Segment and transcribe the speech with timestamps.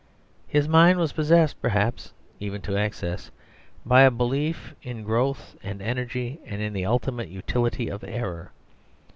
[0.47, 3.29] His mind was possessed, perhaps even to excess,
[3.85, 8.51] by a belief in growth and energy and in the ultimate utility of error.